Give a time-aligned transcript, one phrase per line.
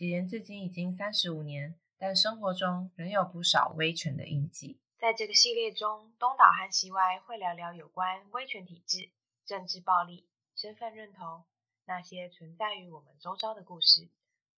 [0.00, 4.80] 起源至今已经三十五年，但生活中仍有不少威权的印记。
[4.98, 9.10] 在这个系列中，东岛和西歪会聊聊有关威权体制、
[9.44, 10.26] 政治暴力、
[10.56, 11.44] 身份认同
[11.84, 14.08] 那些存在于我们周遭的故事。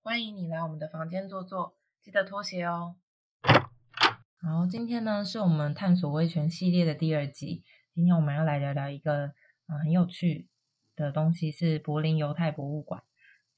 [0.05, 2.95] 欢迎你来我们的房间坐坐，记得脱鞋哦。
[3.43, 7.65] 好，今天呢是我们探索威权系列的第二集。
[7.97, 9.35] 今天我们要来聊聊一个
[9.67, 10.47] 嗯很有趣
[10.95, 13.03] 的东西，是柏林犹太博物馆。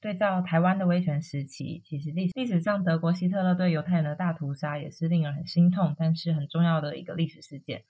[0.05, 7.83] 对照台湾的威权时期，其实历历史上德国希特勒对犹太人的大屠杀也是令人很心痛，但是很重要的一个历史事件。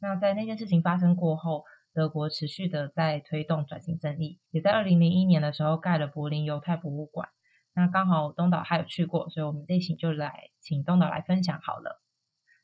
[0.00, 1.64] 那在那件事情发生过后，
[1.94, 7.28] 德国持续的在推动转型正义，也在二零零一年的时候盖了柏林犹太博物馆。
[7.72, 12.02] 那刚好东岛还有去过，所以我们这一期就来请东岛来分享好了。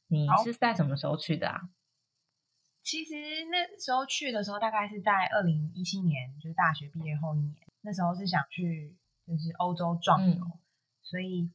[0.08, 1.60] 你是在什么时候去的啊？
[2.82, 3.14] 其实
[3.52, 7.54] 那时候去的时候，大概是在二零一七年，就是大学毕业后一年。
[7.86, 10.44] 那时候是想去就是欧洲转游，
[11.02, 11.52] 所以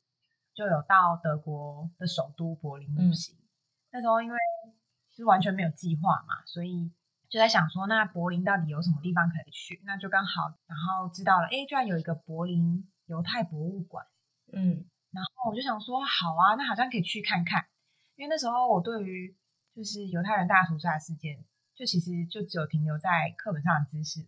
[0.54, 3.37] 就有到德国的首都柏林旅行。
[3.91, 4.37] 那时候因为
[5.13, 6.90] 是完全没有计划嘛，所以
[7.27, 9.82] 就在想说，那柏林到底有什么地方可以去？
[9.84, 14.05] 那就刚好，然后知道了，哎，居然有一个柏林犹太博物馆。
[14.54, 17.65] 嗯，然后我就想说，好啊，那好像可以去看看。
[18.15, 19.35] 因为那时候我对于
[19.76, 21.43] 就是犹太人大屠杀事件，
[21.76, 24.26] 就其实就只有停留在课本上的知识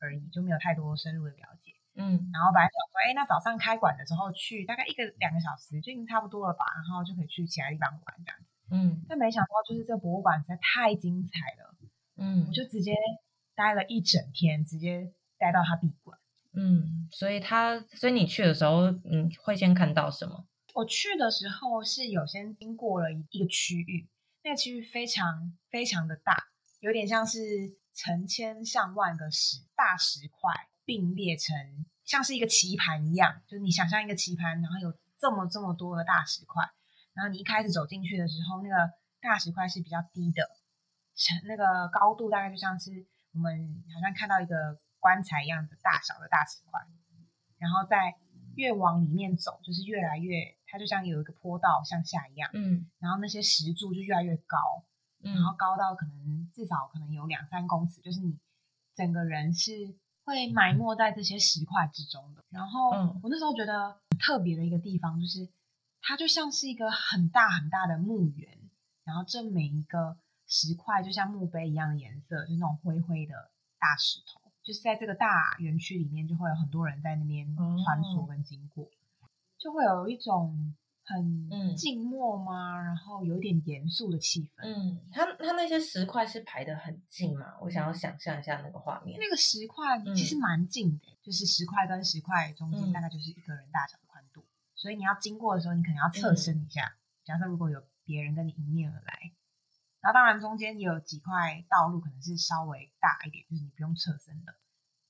[0.00, 1.72] 而已，就没有太多深入的了解。
[1.94, 8.46] 嗯，然后本来想说，哎，那早上开馆的时候去，大概一个两个小时就已经差不多了吧，然后就可以去其他地方玩这样子。
[8.70, 11.74] 嗯，但没想到就是这博物馆实在太精彩了。
[12.16, 12.94] 嗯，我就直接
[13.54, 16.18] 待了一整天，直接待到它闭馆。
[16.52, 20.46] 嗯，所以他，所以你去的时候，你会先看到什么？
[20.74, 24.08] 我去的时候是有先经过了一个区域，
[24.42, 26.48] 那个区域非常非常的大，
[26.80, 27.38] 有点像是
[27.96, 30.52] 成千上万个石大石块
[30.84, 31.56] 并列成
[32.04, 36.62] 像是一个棋盘一样，就是你想象一个棋盘，然后有这么这么多的大石块，
[37.14, 40.48] 然后你一开始走进去的时候，那个大石块是比较低的，
[41.16, 46.80] 成那个高度大概就像是我们好像看到一个棺材一样的大小的大石块，
[47.58, 48.14] 然后在。
[48.56, 54.56] 越往里面走，就是越来越，它就像有一个坡道向下一样，嗯，然后那些石柱就越来越高，
[55.22, 58.38] 嗯，然后高到可能至少可能有两三公尺，就是你
[58.94, 59.72] 整个人是
[60.24, 62.44] 会埋没在这些石块之中的。
[62.50, 62.90] 然后
[63.22, 65.48] 我那时候觉得特别的一个地方，就是
[66.00, 68.58] 它就像是一个很大很大的墓园，
[69.04, 70.16] 然后这每一个
[70.46, 74.40] 石块就像墓碑一样的颜色，就那种灰灰的大石头。
[74.62, 78.90] 就是在这个大园区里面，就会有很多人在那边穿梭跟经过，
[79.58, 80.74] 就会有一种
[81.06, 82.82] 很静默吗？
[82.82, 84.64] 然后有点严肃的气氛。
[84.64, 87.54] 嗯，它它那些石块是排的很近嘛？
[87.60, 89.18] 我想要想象一下那个画面。
[89.18, 94.44] 那个石块其实蛮近的，就是石块跟石块中间大概就是一个人大小的宽度，
[94.74, 96.96] 所以你要经过的时候，你可能要侧身一下。
[97.24, 99.32] 假设如果有别人跟你迎面而来。
[100.02, 104.54] 然后当然中间也有几块道路可能是稍微大一点，就是你不用侧身的。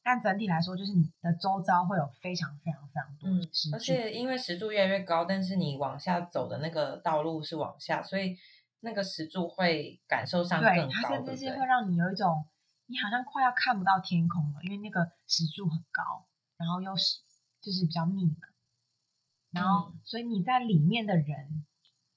[0.06, 8.38] 但整体来说，就是你的周遭会有非常非常非常多的石柱，而且因为石柱越来越高，但是你往下走的那个道路是往下，所以
[8.78, 10.82] 那个石柱会感受上更高。
[10.84, 12.46] 对，它甚至是会让你有一种
[12.86, 16.24] 你好像快要看不到天空了，因为那个石柱很高，
[16.56, 17.18] 然后又是
[17.60, 18.46] 就是比较密嘛。
[19.50, 21.66] 然后所以你在里面的人，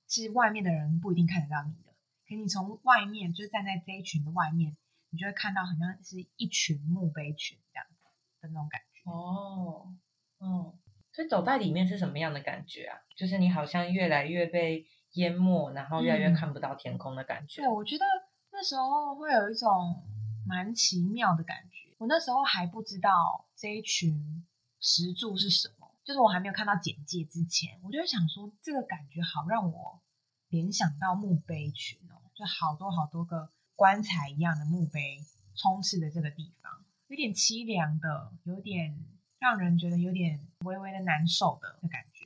[0.07, 1.89] 是外面的人不一定看得到你的。
[2.28, 4.78] 可你从外面，就是站在这一群的外面，
[5.09, 8.03] 你就会看到，好像是一群墓碑群这样子
[8.42, 9.09] 的那种感觉。
[9.09, 9.94] 哦，
[10.40, 10.78] 嗯，
[11.12, 13.00] 所以走在里面是什么样的感觉啊？
[13.16, 17.62] 就是你好像越来越被淹没，然后越来越看不到天空的感觉。
[17.62, 18.06] 对，我觉得
[18.52, 20.03] 那时候会有一种
[20.46, 21.96] 蛮奇妙的感觉。
[21.97, 24.46] 我那时候还不知道这一群
[24.80, 30.02] 石柱是什么，就是我还没有看到简介之前，我就想说，这个感觉好让我
[30.47, 32.22] 联想到墓碑群哦。
[32.36, 35.23] 就好多好多个棺材一样的墓碑
[35.56, 39.06] 充斥着这个地方，有点凄凉的，有点
[39.40, 42.25] 让人觉得有点微微的难受的的感觉。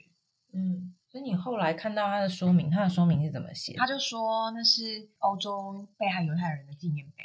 [0.51, 3.73] 嗯，所以你后来看到他的说明，他的说明是怎么写？
[3.73, 7.23] 他就说那是欧洲被害犹太人的纪念碑，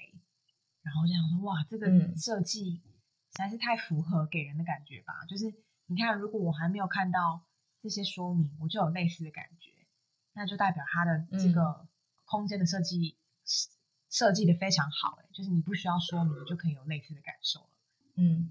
[0.83, 2.83] 然后就想说哇，这个设计实
[3.31, 5.25] 在是太符合给人的感觉吧。
[5.27, 5.47] 就是
[5.87, 7.41] 你看，如果我还没有看到
[7.81, 9.71] 这些说明，我就有类似的感觉，
[10.35, 11.89] 那就代表他的这个。
[12.31, 13.17] 空间的设计
[14.11, 17.67] 设计的非常好，哎，就是你不需要说明就可以有类似的感受了。
[18.17, 18.51] 嗯，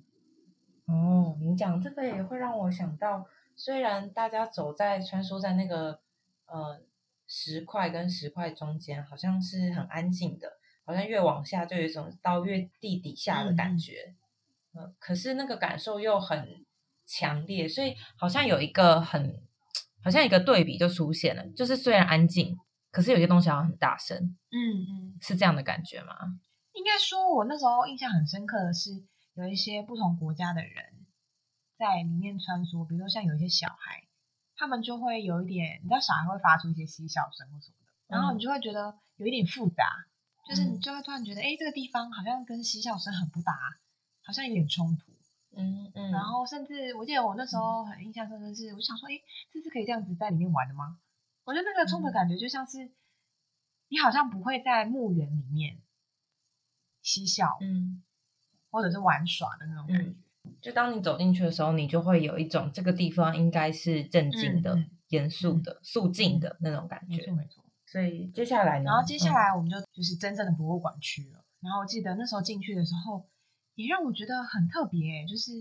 [0.85, 5.99] 哦，你讲这个也会让我想到，虽然大家走在穿梭在那个
[6.45, 6.81] 呃
[7.27, 10.53] 石块跟石块中间，好像是很安静的，
[10.85, 14.15] 好像越往下就有一种到越地底下的感觉。
[14.73, 16.63] 嗯，可是那个感受又很
[17.05, 19.41] 强烈，所以好像有一个很，
[20.03, 22.57] 好像一个对比就出现了，就是虽然安静，
[22.91, 26.39] 可是有些东西好像很大声，嗯嗯，是这样的感觉吗？
[26.73, 29.03] 应该说，我那时候印象很深刻的是，
[29.33, 31.05] 有一些不同国家的人
[31.77, 34.07] 在里面穿梭，比如说像有一些小孩，
[34.55, 40.05] 他们就会有一点，你知道小孩会发出一些嬉笑声或什么的，然后你就会觉得有一点复杂，
[40.47, 43.53] 就是你就会突然觉得，哎，这个地方好像跟嬉笑声很不搭，
[44.23, 45.11] 好像有点冲突。
[45.55, 49.13] 嗯嗯，然后甚至我记得我那时候很印象深刻是，我想说，哎，
[49.51, 50.99] 这是可以这样子在里面玩的吗？
[51.47, 52.91] 我觉得那个冲的感觉就像是
[53.87, 55.81] 你好像不会在墓园里面
[57.01, 58.03] 嬉笑，嗯，
[58.69, 60.13] 或者是玩耍的那种感觉。
[60.61, 64.77] 就当你走进去的时候，你就会有一种这个地方应该是镇静的、
[65.07, 67.17] 严肃的、肃静的那种感觉。
[67.17, 67.63] 没错没错。
[67.85, 68.85] 所以接下来呢？
[68.85, 71.45] 然后接下来我们就就是真正的博物馆区了。
[71.61, 73.27] 然后我记得那时候进去的时候。
[73.77, 75.51] 也让我觉得很特别，就是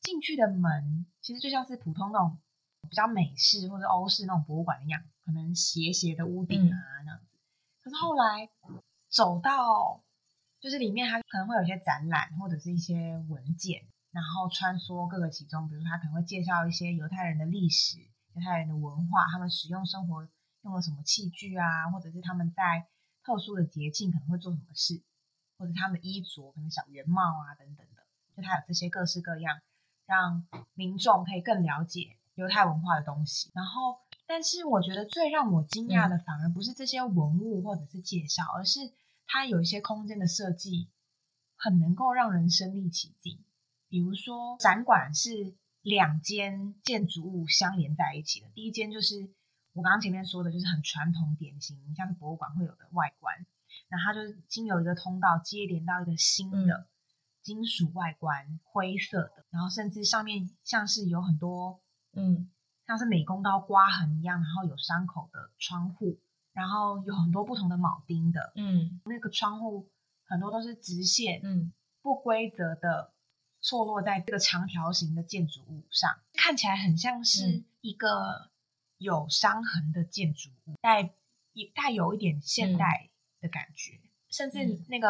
[0.00, 2.36] 进去的门其实就像是普通那种
[2.88, 7.38] 比较美式或者欧式那种博物馆的样子，可能斜斜的屋顶啊那样子。
[7.82, 8.48] 可是后来
[9.08, 10.02] 走到
[10.60, 17.98] 就是里面，它可能会有一些展览或者是一些文件，然后穿梭各个其中，比如它可能会介绍一些犹太人的历史、
[18.34, 20.28] 犹太人的文化，他们使用生活
[20.62, 22.86] 用了什么器具啊，或者是他们在
[23.24, 25.02] 特殊的节庆可能会做什么事。
[25.58, 29.60] 或者他们的衣着，可能小圆帽啊等等的，就它有这些各式各样，
[30.06, 33.50] 让民众可以更了解犹太文化的东西。
[33.54, 38.80] 然后，但是我觉得最让我惊讶的，反而不是这些文物或者是介绍，而是
[39.26, 40.88] 它有一些空间的设计，
[41.56, 43.44] 很能够让人身临其境。
[43.88, 49.30] 比如说，展馆是两间建筑物相连在一起的，第一间就是
[49.72, 53.34] 我刚刚前面说的，就是很传统典型，像是博物馆会有的外观。
[53.88, 56.86] 然后它就是经由一个通道接连到一个新的
[57.42, 61.80] 金属外观，灰色的，然后甚至上面像是有很多，
[62.12, 62.50] 嗯，
[62.86, 66.18] 像是美工刀刮痕一样，然后有伤口的窗户，
[66.52, 69.90] 然后有很多不同的铆钉的，嗯，那个窗户
[70.26, 71.72] 很多都是直线，嗯，
[72.02, 73.12] 不规则的
[73.60, 78.50] 错落在这个长条形的建筑物上，看起来很像是一个
[78.98, 81.14] 有伤痕的建筑物，带
[81.52, 83.06] 也带有一点现代。
[83.42, 83.98] 的感觉，
[84.28, 85.08] 甚至那个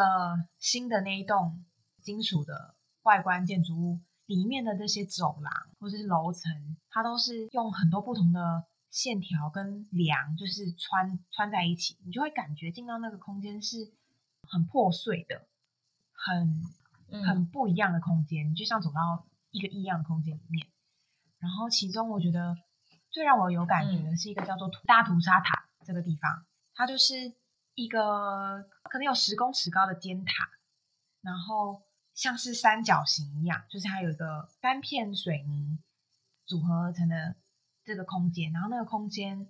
[0.56, 1.64] 新的那一栋
[2.00, 4.00] 金属的外观建筑物
[4.30, 13.92] 里面的这些走廊或者是楼层，它都是用很多不同的线条跟梁，就是穿穿在一起，你就会感觉进到那个空间是
[14.48, 15.46] 很破碎的，
[16.12, 16.62] 很
[17.26, 20.68] 很不一样的空间，就像走到一个异样的空间里面。
[21.38, 22.56] 然后其中我觉得
[23.10, 27.34] 最让我有感觉的是一个叫做大屠杀塔这个地方，它就是。
[27.76, 30.50] 一个可能有十公尺高的尖塔，
[31.22, 31.82] 然后
[32.20, 35.78] 像是三角形一样，就是它有一个三片水泥
[36.44, 37.34] 组合而成的
[37.82, 39.48] 这个空间，然后那个空间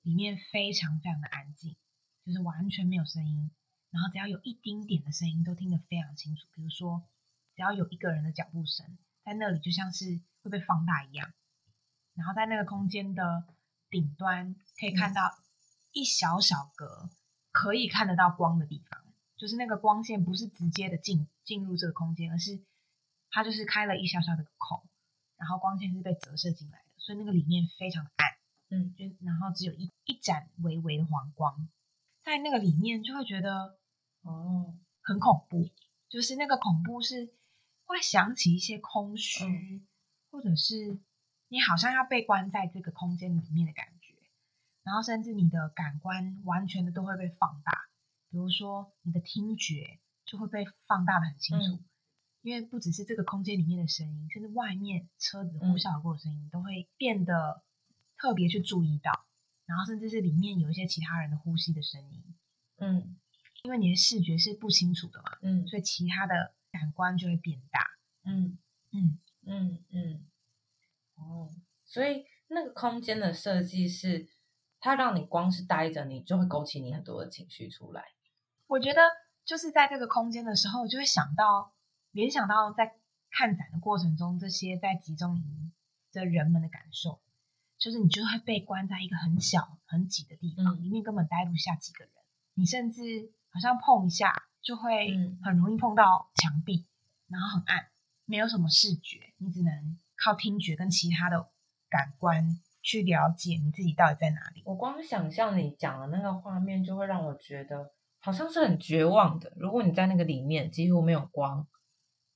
[0.00, 1.76] 里面非常非常的安静，
[2.24, 3.50] 就是完全没有声音，
[3.90, 7.06] 然后只要有一丁点的声音都听得非常清楚，比如说
[7.54, 11.30] 只要有一个人的脚步声在那里，就像是会被放大一样，
[12.14, 13.44] 然后在那个空间的
[13.90, 15.36] 顶端可以看到
[15.92, 17.10] 一小小格。
[17.54, 19.01] 可以看得到光的地方，
[19.42, 22.62] 就是那个光线不是直接的进进入这个空间，而是
[23.28, 24.88] 它就是开了一小小的孔，
[25.36, 28.30] 然后光线是被折射进来的，所以那个里面非常的暗，
[28.70, 31.68] 嗯，就然后只有一一盏微微的黄光，
[32.22, 33.80] 在那个里面就会觉得
[34.20, 35.68] 哦很恐怖，
[36.08, 37.34] 就是那个恐怖是
[37.84, 39.84] 会想起一些空虚，
[40.30, 41.00] 或者是
[41.48, 44.14] 你好像要被关在这个空间里面的感觉。
[44.84, 47.72] 然后甚至你的感官完全的都会被放大，
[48.32, 51.84] 比如说你的听觉就会被放大的很清楚，
[52.40, 57.62] 因为不只是这个空间里面的声音，甚至外面车子呼啸而过的声音都会变得
[58.16, 59.26] 特别去注意到，
[59.66, 62.34] 然后甚至是里面有一些其他人的呼吸的声音，
[62.78, 63.18] 嗯，
[63.64, 67.80] 因为你的视觉是不清楚的嘛，嗯，所以其他的感官就会变大，
[68.24, 68.56] 嗯。
[68.92, 69.18] 嗯。
[69.44, 70.26] 嗯嗯，
[71.16, 71.50] 哦，
[71.84, 74.26] 所以那个空间的设计是。
[74.84, 78.02] 它让你光是待着，你就会勾起你很多的情绪出来。
[78.72, 79.02] 我觉得
[79.44, 81.74] 就是在这个空间的时候，就会想到
[82.12, 82.94] 联想到在
[83.30, 85.72] 看展的过程中，这些在集中营
[86.10, 87.20] 的人们的感受，
[87.76, 92.14] 就是你就会被关在一个很小很挤的地方，里面根本待不下几个人。
[92.54, 95.08] 你甚至好像碰一下就会
[95.44, 96.86] 很容易碰到墙壁，
[97.28, 97.88] 然后很暗，
[98.24, 101.50] 没有什么视觉，你只能靠听觉跟其他的
[101.90, 102.58] 感官。
[102.84, 104.62] 去了解你自己到底在哪里。
[104.64, 109.52] 我光想象你讲的那个画面，就会让我觉得好像是很绝望的。
[109.56, 111.66] 如果你在那个里面几乎没有光，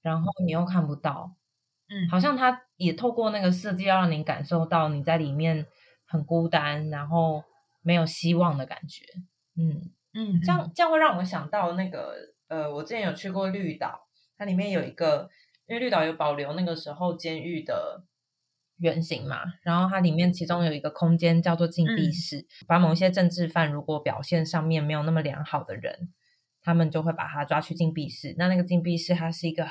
[0.02, 1.36] 然后你又看不到，
[1.88, 5.66] 嗯，好像它也透过那个设计，要让你感受到你在里面
[6.04, 7.44] 很孤单，然后
[7.82, 9.04] 没有希望的感觉。
[9.56, 12.14] 嗯，嗯，这样这样会让我想到那个
[12.48, 15.30] 呃，我之前有去过绿岛，它里面有一个，
[15.66, 18.04] 因为绿岛有保留那个时候监狱的
[18.78, 26.12] 原型嘛，然后它里面其中有一个空间叫做禁闭嗯室，把某一些政治犯如果表现上面没有那么良好的人，
[26.62, 28.34] 他们就会把他抓去禁闭室。
[28.38, 29.68] 那那个禁闭室它是一个。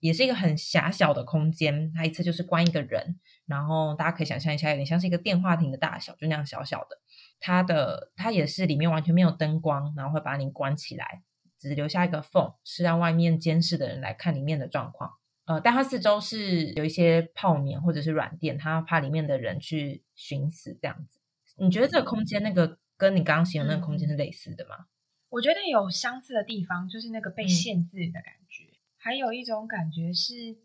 [0.00, 7.00] 也是一个很狭小的空间，它一次就是关一个人，然后大家可以想象一下，有点像是一个电话亭的大小，就那样小小的。
[7.40, 11.22] 它的它也是里面完全没有灯光，然后会把你关起来，
[11.58, 15.14] 只留下一个缝，是让外面监视的人来看里面的状况。
[15.48, 21.20] 呃，但它四周是有一些泡棉或者是软垫，它怕里面的人去寻死这样子。
[21.56, 24.30] 你觉得这个空间那个跟你刚刚形容那个空间是类。
[24.30, 24.86] 似的吗？
[25.30, 27.48] 我觉得有相似的地方，就是那个被嗯。
[27.48, 28.64] 限制的感觉，
[28.98, 30.58] 还有一种感觉是，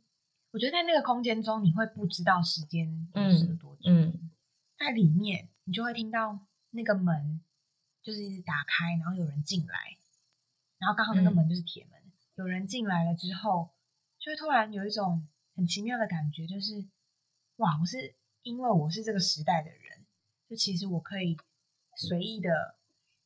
[0.51, 3.83] 我觉得在那个空间中，你会不知道时间流逝了多久。
[3.85, 4.31] 嗯。
[4.77, 7.41] 在里面，你就会听到那个门
[8.01, 9.97] 就是一直打开，然后有人进来，
[10.77, 11.35] 然后刚好那个嗯。
[11.35, 11.99] 门就是铁门，
[12.35, 13.69] 有人进来了之后，
[14.23, 16.87] 就会突然有一种很奇妙的感觉，就是
[17.57, 20.05] 哇，我是因为我是这个时代的人，
[20.47, 21.35] 就其实我可以
[21.97, 22.77] 随意的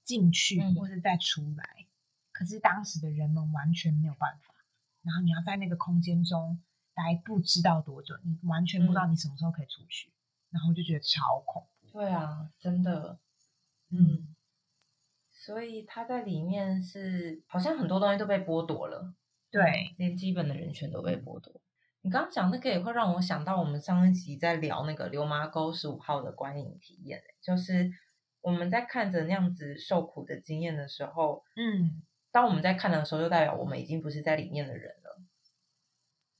[0.03, 0.73] 进去嗯。
[0.73, 1.85] 或是再出来，
[2.31, 4.55] 可是当时的人们完全没有办法，
[5.03, 6.59] 然后你要在那个空间中
[6.95, 9.11] 待不知道多久，你完全不知道嗯。
[9.11, 10.11] 你什么时候可以出去，
[10.49, 11.99] 然后就觉得超恐怖。
[11.99, 13.19] 对啊，真的，
[13.91, 14.35] 嗯，
[15.31, 19.13] 所以他在里面是好像很多东西都被剥夺了，
[19.49, 21.61] 对，连基本的人权都被剥夺。
[22.01, 27.91] 你刚刚讲那个也会让我想到我们上一集在聊那个流麻沟十五号的观影体验，就是
[28.41, 32.01] 我们在看着那样子受苦的经验的时候，嗯，
[32.31, 35.21] 当我们在看的时候，就代表我们已经不是在里面的人了，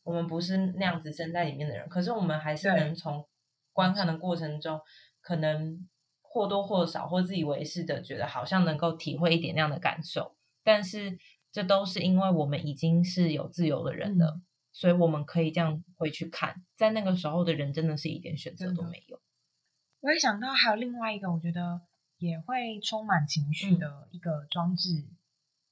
[0.04, 3.28] 我们不是那样子身在里面的人，可是我们还是能从
[3.74, 4.80] 观看的过程中，
[5.22, 5.88] 可能
[6.22, 11.18] 或多或少或自以为是的觉得好像能够体会一点那样的感受，但是
[11.52, 14.44] 这都是因为我们已经是有自由的人了，嗯。
[14.74, 19.20] 所以我们可以这样回去看，在那个时候的人真的是一点选择都没有。
[20.02, 21.82] 我也想到还有另外一个，我觉得
[22.18, 23.80] 也会充满情绪嗯。
[23.80, 25.08] 的一个装置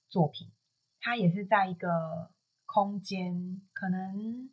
[0.09, 0.51] 作品，
[0.99, 2.31] 它也是在一个
[2.65, 4.49] 空间，可能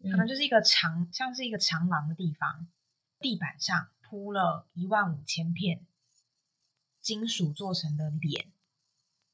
[0.00, 0.28] 可能嗯。
[0.28, 2.66] 就是一个长，像是一个长廊的地方，
[3.18, 5.86] 地板上铺了一万五千片
[7.02, 8.50] 金属做成的脸，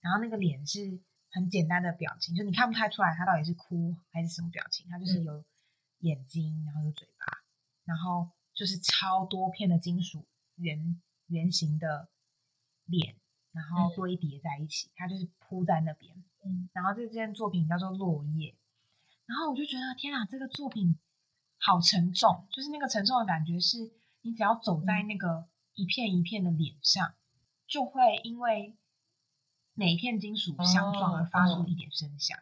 [0.01, 0.99] 然后那个脸是
[1.31, 5.25] 很简单的表情，就你看不太出来他到底是哭还是什么表情，他就是嗯。
[5.25, 5.45] 有
[6.01, 7.27] 眼睛，然后有嘴巴，
[7.85, 12.09] 然后就是超多片的金属圆圆形的
[12.87, 13.17] 脸，
[13.53, 13.95] 然后嗯。
[13.95, 16.17] 堆叠在一起，它就是铺在那边。
[16.43, 16.71] 嗯。
[16.73, 18.53] 然后这件作品叫做《落叶》，
[19.27, 20.99] 然后我就觉得天啊，这个作品
[21.59, 27.15] 好沉重，就是那个沉重的感觉是，你只要走在那个一片一片的脸上，
[27.67, 28.75] 就会因为
[29.81, 32.39] 每一片金属相撞而发出哦一点声响，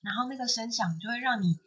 [0.00, 1.60] 然后那个声响就会让你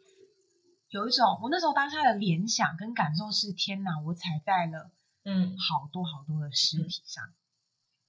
[0.90, 4.90] 有一种，我那时候当下的联想跟感受是，天哪，我踩在了
[5.24, 5.56] 嗯。
[5.56, 7.32] 好多好多的尸体上，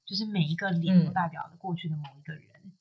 [0.05, 1.13] 就是每一个脸都嗯。
[1.13, 2.73] 代表了过去的某一个人。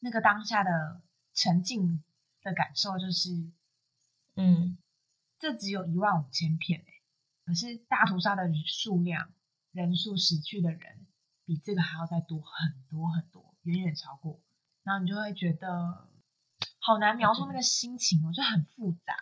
[0.00, 1.00] 那个当下的
[1.32, 2.02] 沉浸
[2.42, 3.30] 的感受就是，
[4.34, 4.76] 嗯。
[5.38, 6.86] 这只有一万五千片欸
[7.44, 9.32] 可是大屠杀的数量、
[9.70, 11.06] 人数死去的人
[11.44, 14.40] 比这个还要再多很多很多，远远超过。
[14.82, 16.08] 然后你就会觉得
[16.78, 19.14] 好难描述那个心情哦，就很复杂，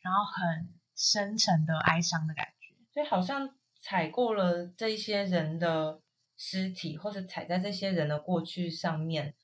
[0.00, 2.74] 然后很深沉的哀伤的感觉。
[2.92, 6.00] 所以好像踩过了这些人的
[6.36, 9.34] 尸体，或者踩在这些人的过去上面，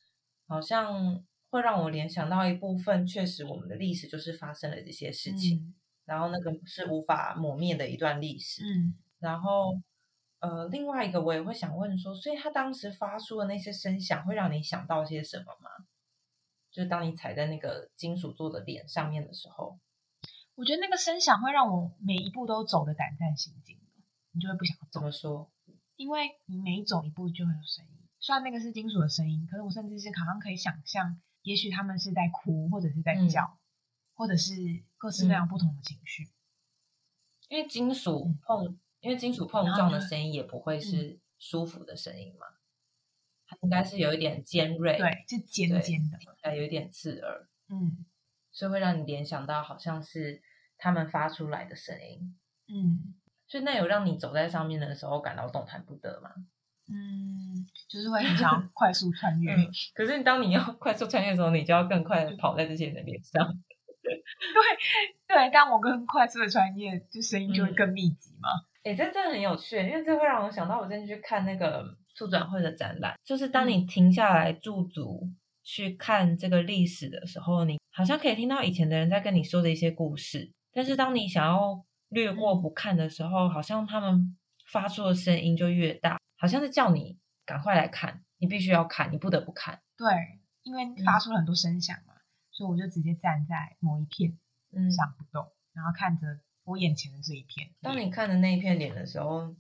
[0.47, 8.63] 好像会让我联想到一部分，确实我们的历史就是发生了这些事情，然后那个是无法抹灭的一段历史。
[8.65, 9.81] 嗯，然后，
[10.41, 15.71] 呃，另外一个我也会想问说，所以他当时发出的那些声响，会让你想到些什么吗？
[16.71, 19.81] 就是当你踩在那个金属做的脸上面的时候，
[20.55, 23.79] 我觉得那个声响会让我每一步都走的胆战心惊，
[24.33, 25.51] 你就会不想走怎，么说？
[25.97, 28.09] 因为你每走一步就会有声音。
[28.21, 33.59] 虽然那个是金属的声音，可是我甚至是好像可以想象，也许他们是在哭，或者是在嗯叫，
[34.15, 36.29] 或者是各式各样不同的情绪。
[37.49, 42.47] 因为金属嗯碰，因为金属碰撞的声音也不会是舒服的声音嘛，
[43.47, 46.19] 它应该是有一点尖锐，对，是尖尖的。
[46.43, 48.05] 还有一点刺耳，嗯
[48.51, 50.43] 所以会让你联想到好像是
[50.77, 52.37] 他们发出来的声音。
[52.67, 53.15] 嗯
[53.47, 56.31] 所以那有让你走在上面的时候感到动弹不得吗？
[56.89, 59.55] 嗯，就是会很想要快速穿越。
[59.55, 63.63] 嗯可是当你要快速穿越的时候，你就要更快的跑在这些人的脸上。
[64.09, 68.49] 对 对，当我跟快速的穿越，就声音就会更密集嘛。
[68.85, 71.85] 哎、这真的很有趣，因为这会让我想到我之前去看那个
[72.15, 75.29] 促转会的展览，就是当你停下来驻足
[75.63, 84.39] 去看这个历史的时候，你好像可以听到以前的人在跟你说的一些故事，但是当你想要略过不看的时候，好像他们
[84.71, 89.81] 发出的声音就越大，好像是叫你赶快来看，你必须要看，你不得不看。
[89.99, 90.07] 对，
[90.63, 92.15] 因为发出了很多声响嘛，
[92.59, 94.37] 所以我就直接站在某一片
[94.73, 97.71] 嗯，上不动，然后看着我眼前的这一片。
[97.81, 99.55] 当你看着那一片脸的时候，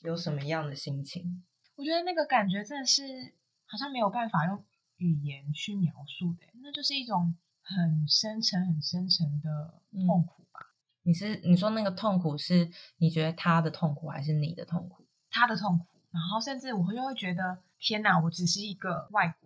[0.00, 1.44] 有什么样的心情？
[1.74, 3.02] 我觉得那个感觉真的是
[3.66, 4.64] 好像没有办法用
[4.96, 10.72] 语言去描述的，那就是一种很深沉、很深沉的痛苦吧。
[11.02, 15.06] 你是你说那个痛苦是你觉得他的痛苦还是你的痛苦？
[15.28, 19.45] 他的痛苦，然后甚至我会就会觉得，天哪，我只是一个外国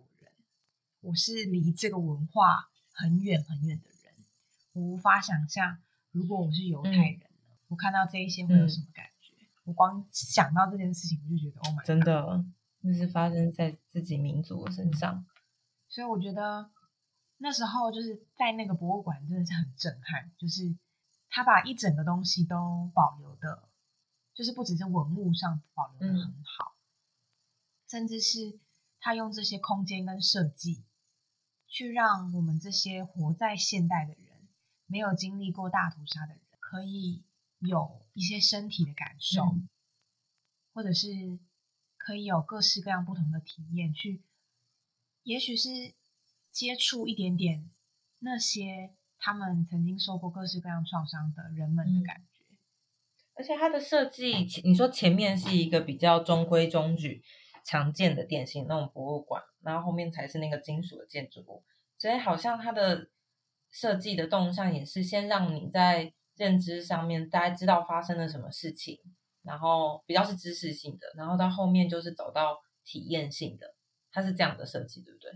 [1.01, 4.25] 我是离这个文化很远很远的人，
[4.73, 5.79] 我无法想象，
[6.11, 9.33] 如果我是犹太人呢，我看到这一些会有什么感觉？
[9.63, 12.45] 我光想到这件事情，我就觉得 Oh my，真 God 真的，
[12.81, 15.25] 那是发生在自己民族的身上。
[15.87, 16.69] 所以我觉得
[17.37, 20.75] 那时候就是在那个博物馆真的是很震撼，就是
[21.29, 23.69] 他把一整个东西都保留的，
[24.35, 26.75] 就是不只是文物上保留的很好，
[27.87, 28.59] 甚至是
[28.99, 30.83] 他用这些空间跟设计，
[31.71, 34.49] 去让我们这些活在现代的人，
[34.87, 37.23] 没有经历过大屠杀的人，可以
[37.59, 39.69] 有一些身体的感受，嗯
[40.73, 41.39] 或者是
[41.97, 44.21] 可以有各式各样不同的体验，去
[45.23, 45.69] 也许是
[46.51, 47.69] 接触一点点
[48.19, 52.43] 那些他们曾经受过各式各样创伤的人们嗯的感觉。
[53.33, 54.33] 而且它的设计，
[54.65, 57.23] 你说前面是一个比较中规中矩、
[57.63, 61.63] 常见的典型那种博物馆，然后后面才是那个金属的建筑物，
[61.97, 63.09] 所以好像它的
[63.69, 68.99] 设计的动向也是先让你在认知上面大家知道发生了什么事情，
[69.43, 73.75] 然后比较是知识性的，然后到后面就是走到体验性的，
[74.11, 75.31] 它是这样的设计，对不对？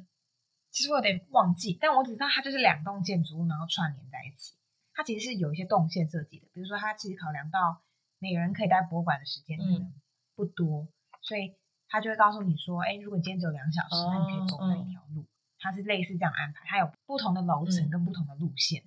[0.71, 4.55] 其实我有点忘记，但我只知道它就是两栋建筑物，然后串联在一起。
[4.93, 7.81] 它其实是有一些动线设计的，比如说它其实考量到
[8.19, 9.93] 每个人可以待博物馆的时间可能
[10.35, 10.87] 不多，
[11.21, 11.53] 所以
[11.87, 15.25] 他就会告诉你说，哎，如果今天只有两小时，那你可以走哪一条路？
[15.59, 18.83] 它是类似这样安排，它有不同的楼层跟不同的路线。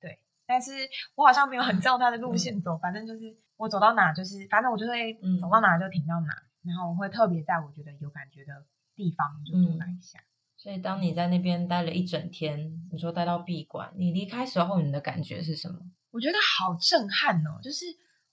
[0.00, 0.72] 对，但是
[1.14, 8.64] 我好像没有很照它的路线走，反正就是我走到哪就是，反正我就会嗯走到哪就停到哪，然后我会特别在我觉得有感觉的
[8.96, 10.18] 地方就多来一下。
[10.56, 15.78] 所以当你在那边待了一整天，你说待到闭馆，你离开时候你的感觉是什么？
[16.10, 17.60] 我觉得好震撼哦！
[17.62, 17.84] 就是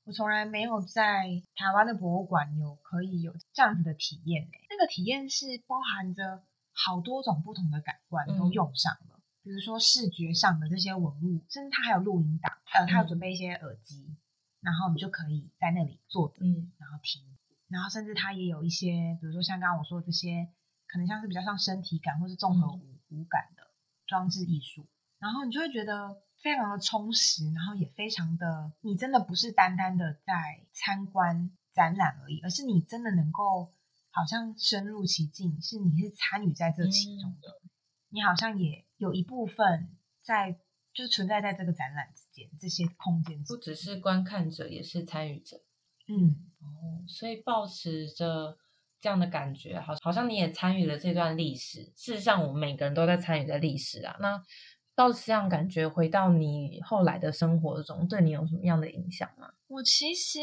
[0.05, 8.51] 我从来没有在台湾的博物馆有可以有这样子的体验诶，那个体验是包含着好多种不同的感官都嗯。
[8.51, 14.15] 用上了，比如说视觉上的这些文物，甚至它还有录音档，呃，它有准备一些耳机，
[14.61, 16.71] 然后你就可以在那里坐着，嗯。
[16.77, 17.23] 然后听，
[17.67, 20.49] 然后甚至它也有一些，比如说像刚刚我说的这些，
[20.85, 23.63] 可能像是比较像身体感或是综合五五感的
[24.05, 24.85] 装置艺术，
[25.17, 33.73] 然后你就会觉得非常的充实，然后也非常的，你真的不是单单的在参观展览而已，而是你真的能够
[34.11, 37.49] 好像深入其境，是你是参与在这其中的，
[38.09, 39.89] 你好像也有一部分
[40.21, 40.59] 在
[40.93, 45.57] 就存在在这个展览之间这些空间之间，不只是观看者，也是参与者。
[46.07, 46.45] 嗯。
[46.61, 48.55] 哦，所以保持着
[49.01, 51.91] 这样的感觉，好，好像你也参与了这段历史。
[51.95, 54.15] 事实上，我们每个人都在参与在历史啊。
[54.19, 54.43] 那
[54.95, 59.53] 保持这样感觉，回到你后来的生活中，对你有什么样的影响吗？
[59.67, 60.39] 我其实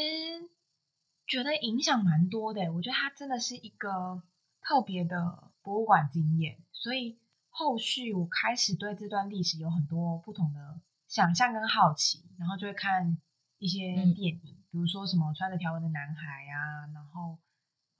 [1.26, 4.22] 觉得影响蛮多的，我觉得它真的是一个
[4.60, 13.16] 特别的博物馆经验，所以后续我开始对这段历史有很多不同的想象跟好奇，然后就会看
[13.58, 17.38] 一些嗯电影，比如说什么穿着条纹的男孩啊，然后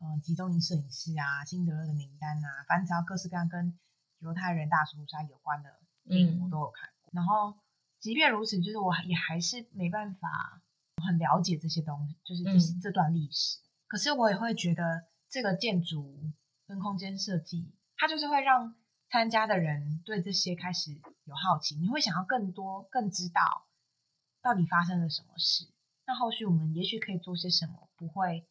[0.01, 3.79] 呃集中营摄影师啊，辛德勒的名单啊，反正只要各式各样跟
[4.19, 5.71] 犹太人大屠杀有关的
[6.05, 7.11] 电影，嗯我都有看过。
[7.13, 7.55] 然后
[7.99, 10.63] 即便如此，就是我也还是没办法
[11.05, 13.59] 很了解这些东西，就是这些嗯这段历史。
[13.87, 16.33] 可是我也会觉得这个建筑
[16.67, 18.75] 跟空间设计，它就是会让
[19.11, 23.67] 参加的人对这些开始有好奇，你会想要更多、更知道
[24.41, 25.69] 到底发生了什么事。
[26.07, 28.47] 那后续我们也许可以做些什么，不会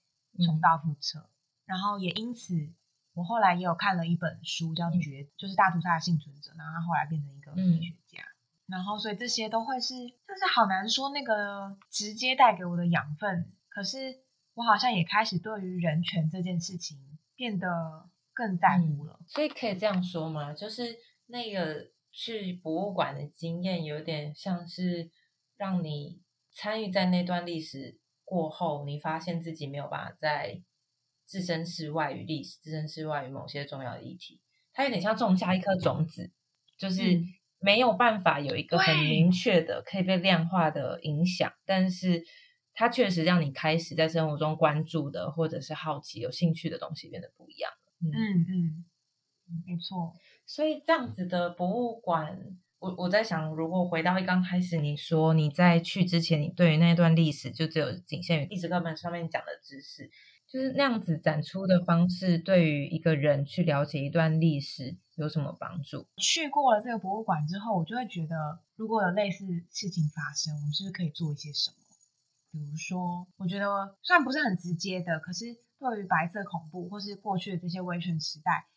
[0.46, 1.30] 重蹈覆辙。
[1.66, 2.74] 然后也因此，
[3.14, 8.24] 我后来也有看了一本书，叫《绝》，就是大屠杀的幸存者，然后他后来变成一个医学家。
[8.68, 13.52] 然后，所以这些都会是，就是好难说那个直接带给我的养分。
[13.68, 14.22] 可是
[14.54, 16.98] 我好像也开始对于人权这件事情
[17.36, 19.20] 变得更在乎了。
[19.28, 20.54] 所以可以这样说吗？
[20.54, 25.12] 就是那个去博物馆的经验，有点像是
[25.58, 26.22] 让你
[26.54, 30.62] 参与在那段历史过后，你发现自己没有办法在
[31.32, 34.42] 置身事外于历史，置身事外于某些重要的议题。
[34.74, 36.30] 它有点像种下一颗种子，
[36.78, 37.22] 就是
[37.60, 42.26] 没有办法有一个很明确的可以被量化的影响，但是
[42.74, 47.94] 它确实让你开始在生活中关注的，或者是好奇、有兴趣的东西变得不一样了。
[48.02, 48.86] 嗯嗯，
[49.66, 50.14] 没错。
[50.46, 60.10] 所以这样子的博物馆，我我在想，如果回到一刚开始你说你在去之前，你对于那段历史就只有仅限于历史课本上面讲的知识，
[60.52, 66.08] 就是那样子展出的方式，对于一个人去了解一段历史有什么帮助？
[66.18, 71.78] 去过了这个博物馆之后，我就会觉得，如果有类似事情发生，我们是不是可以做一些什么？
[72.52, 75.46] 比如说，我觉得虽然不是很直接的，可是。
[75.82, 78.68] 对于白色恐怖或是过去的这些威权时代，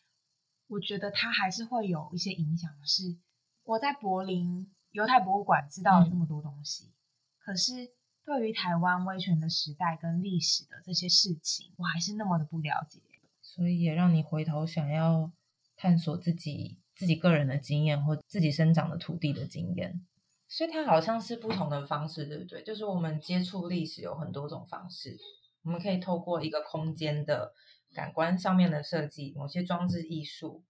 [0.68, 2.70] 我觉得它还是会有一些影响。
[2.82, 3.18] 是
[3.62, 6.94] 我在柏林犹太博物馆知道了这么多东西，
[7.38, 7.92] 可是
[8.24, 13.00] 对于台湾威权的时代跟历史的这些事情，我还是那么的不了解。
[13.42, 15.30] 所以也让你回头想要
[15.76, 20.04] 探索自己自己个人的经验或自己生长的土地的经验。
[20.48, 22.62] 所以它好像是不同的方式，对不对？
[22.62, 25.18] 就是我们接触历史有很多种方式。
[25.62, 27.52] 我们可以透过一个空间的
[27.92, 30.62] 感官上面的设计，某些装置艺术，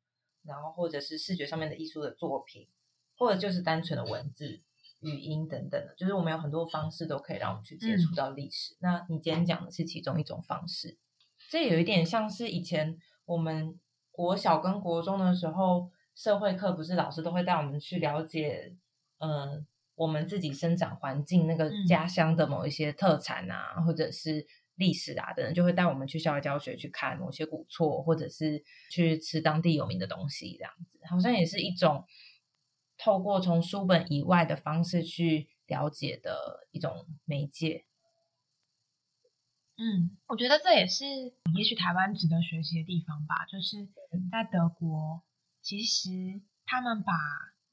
[0.42, 2.68] 然后或者是视觉上面的艺术的作品，
[3.16, 4.62] 或者就是单纯的文字、
[5.04, 8.76] 语音等等的，就是我们有很多方式都可以让我们去接触到历史。
[8.80, 10.98] 那你今天讲的是其中一种方式，
[11.50, 13.78] 这有一点像是以前我们
[14.10, 18.74] 国小跟国中的时候，社会课不是老师都会带我们去了解，
[19.18, 24.46] 嗯，我们自己生长环境那个家乡的某一些特产啊，或者是。
[24.76, 32.04] 历史啊等等，就会带我们去校外教学去看某些古厝，或者是去吃当地有名的东西，这样子好像也是一种
[32.96, 37.84] 透过从书本以外的方式去了解的一种媒介。
[39.76, 41.04] 嗯，我觉得这也是
[41.56, 43.44] 也许台湾值得学习的地方吧。
[43.46, 43.88] 就是
[44.30, 45.22] 在德国，
[45.60, 46.10] 其实
[46.64, 47.12] 他们把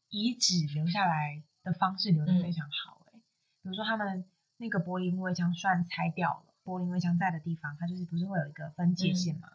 [0.10, 3.06] 遗址留下来的方式留得非常好。
[3.14, 3.20] 哎，
[3.62, 4.26] 比如说他们
[4.58, 6.54] 那个柏林围墙算拆掉了。
[6.64, 9.50] 柏林围墙在的地方，它就是不是会有一个分界线嘛？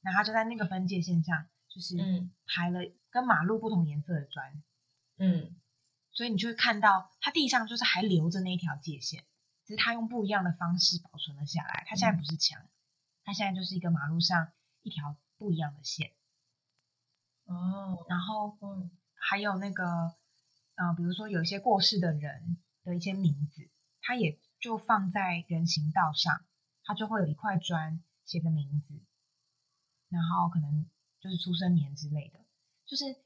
[0.00, 1.96] 那他就在那个分界线上，就是
[2.44, 2.80] 排了
[3.12, 4.60] 跟马路不同颜色的砖，
[5.18, 5.54] 嗯，
[6.10, 9.24] 所以你就会看到它地上就是还留着那一条界线，
[9.64, 11.84] 只是它用不一样的方式保存了下来。
[11.86, 12.66] 它现在不是墙，
[13.22, 14.50] 它现在就是一个马路上
[14.82, 16.10] 一条不一样的线。
[17.44, 19.84] 哦，然后嗯，还有那个
[20.74, 23.70] 呃，比如说有一些过世的人的一些名字，
[24.00, 24.40] 它也。
[24.62, 26.44] 就放在人行道上，
[26.84, 29.02] 它就会有一块砖写着名字，
[30.08, 32.41] 然后可能就是出生年之类的，
[32.92, 33.16] 就是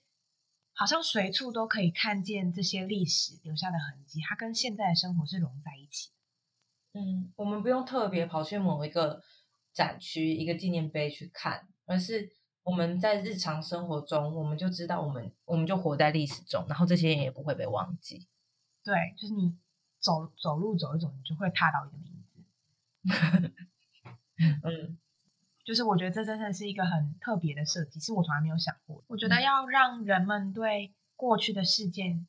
[0.74, 6.11] 好像随处都可以看见这些历史留下的痕迹，它跟现在的生活是融在一起。
[6.92, 9.24] 嗯，我们不用特别跑去某一个
[9.72, 12.31] 展区、一个纪念碑去看，而是
[12.62, 18.29] 我们在日常生活中，我们就知道我们我们就活在历史中，然后这些人也不会被忘记。
[18.85, 19.59] 对，就是你。
[19.98, 22.44] 走走路走一走，你就会踏到一个名字。
[24.62, 24.98] 嗯，
[25.66, 29.02] 就是我觉得这真的是一个很特别的设计，是我从来没有想过。
[29.09, 32.24] 我觉得要让人们对过去的事件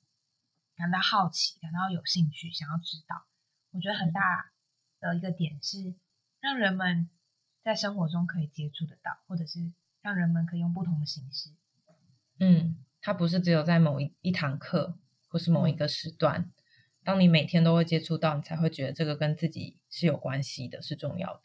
[0.76, 3.28] 感到好奇，感到有兴趣，想要知道。
[3.70, 4.52] 我觉得很大
[5.00, 5.94] 的一个点是，
[6.40, 7.08] 让人们
[7.62, 9.72] 在生活中可以接触得到，或者是
[10.02, 11.52] 让人们可以用不同的形式。
[12.40, 14.98] 嗯，它不是只有在某一一堂课，
[15.28, 16.50] 或是某一个时段。
[17.04, 21.42] 当你每天都会接触到，你才会觉得这个跟自己是有关系的，是重要的。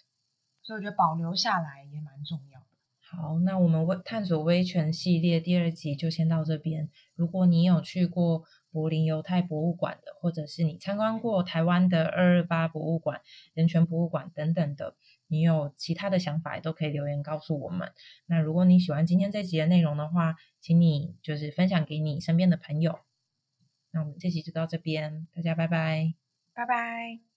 [0.63, 2.67] 所以我觉得保留下来也蛮重要的。
[3.01, 6.89] 好，那我们微探索威权系列第二集就先到这边。
[7.15, 13.21] 如果你有去过柏林犹太博物馆的，或者是你参观过台湾的二二八博物馆、
[13.53, 14.97] 人权博物馆等等的，
[15.27, 17.93] 你有其他的想法，也都可以留言告诉我们。
[18.25, 22.99] 那如果你喜欢今天这集的内容的话，请你就是分享给你身边的朋友。
[23.91, 26.15] 那我们这集就到这边，大家拜拜，
[26.55, 27.32] 拜拜。